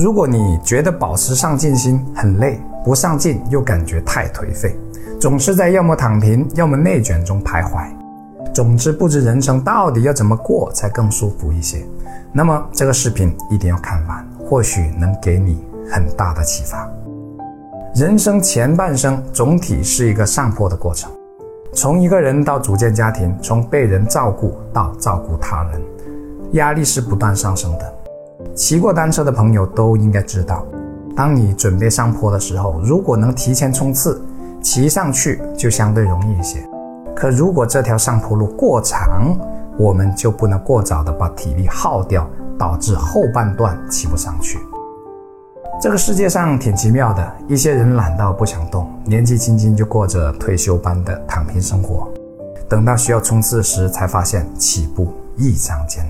[0.00, 4.74] 如果你觉得保持上进心很累，不上进又感觉太颓废，
[5.20, 7.86] 总是在要么躺平，要么内卷中徘徊，
[8.54, 11.84] 总之不知人生到底要怎么过才更舒服一些，
[12.32, 16.90] 那么这个视频一定要看完，或许能给你很大的启发。
[17.94, 21.12] 人生前半生总体是一个上坡的过程，
[21.74, 25.82] 从一个人到组建家庭，从被人照顾到照顾他人，
[26.52, 27.99] 压力是不断上升的。
[28.54, 30.66] 骑过单车的朋友都应该知道，
[31.16, 34.20] 当你准备上坡的时候，如果能提前冲刺，
[34.62, 36.66] 骑上去就相对容易一些。
[37.16, 39.36] 可如果这条上坡路过长，
[39.78, 42.28] 我们就不能过早的把体力耗掉，
[42.58, 44.58] 导致后半段骑不上去。
[45.80, 52.06] 这个世界上挺奇妙的，一些人懒到不想动，年纪轻轻就过着退休般的躺平生活，
[52.68, 56.04] 等到需要冲刺时，才发现起步异常艰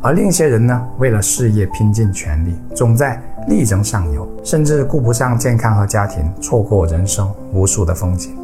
[0.00, 8.36] 而另一些人呢，为了事业拼尽全力，总在力争上游，甚至顾不上健康和家庭，错过人生无数的风景。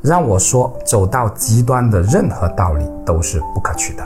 [0.00, 4.04] 让我说，走到极端的任何道理都是不可取的，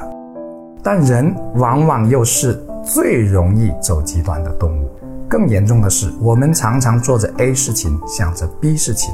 [0.83, 4.91] 但人往往又是最容易走极端的动物。
[5.29, 9.13] 更严重的是，我们常常做着 A 事情，想着 B 事情，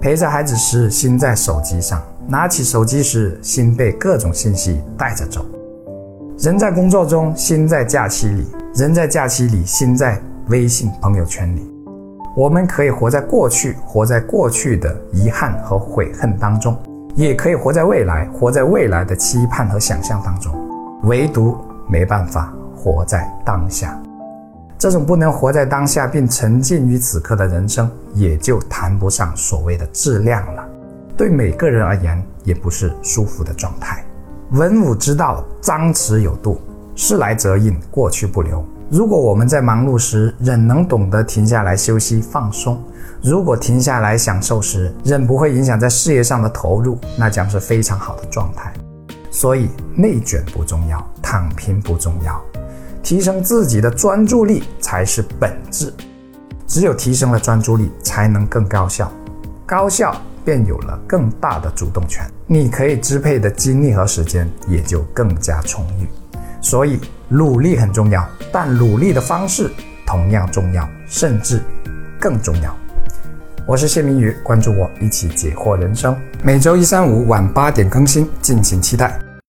[0.00, 5.44] 陪着孩子时心在手机上，拿起手机时心被各种信息带着走。
[6.38, 8.42] 人在工作中，心在假期里；
[8.74, 11.72] 人在假期里，心在微信朋友圈里。
[12.36, 16.74] 我们可以活在过去，活在过去的遗憾和悔恨当中；
[17.14, 20.52] 也可以活在未来，活在未来的期盼和想象当中。
[21.04, 23.96] 唯独没办法活在当下。
[24.76, 30.68] 这种不能活在当下并沉浸于此刻的人生，也就谈不上所谓的质量了。
[31.16, 34.04] 对每个人而言，也不是舒服的状态。
[34.54, 36.60] 文武之道，张弛有度，
[36.94, 38.64] 事来则应，过去不留。
[38.88, 42.80] 如果我们在忙碌时仍能懂得停下来休息放松，
[43.20, 48.72] 如果停下来享受时仍不会影响在事业上的投入，那将是非常好的状态。
[49.28, 52.40] 所以，内卷不重要，躺平不重要。
[53.02, 55.92] 提升自己的专注力才是本质，
[56.64, 59.10] 只有提升了专注力，才能更高效，
[59.66, 66.06] 高效便有了更大的主动权，你可以支配的精力和时间也就更加充裕。
[66.60, 69.70] 所以，努力很重要，但努力的方式
[70.06, 71.60] 同样重要，甚至
[72.20, 72.74] 更重要。
[73.66, 79.18] 我是谢明宇，关注我，一起解惑人生，每周一、三、五晚八点更新，敬请期待。